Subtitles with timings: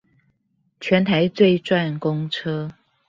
[0.79, 2.71] 全台最賺公車